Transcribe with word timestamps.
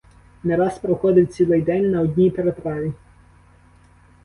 Не 0.43 0.55
раз 0.55 0.77
проходив 0.79 1.27
цілий 1.27 1.61
день 1.61 1.91
на 1.91 2.01
одній 2.01 2.29
переправі. 2.31 2.93